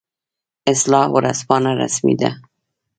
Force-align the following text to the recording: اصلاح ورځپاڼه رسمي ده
اصلاح 0.71 1.07
ورځپاڼه 1.15 1.71
رسمي 1.81 2.15
ده 2.21 2.29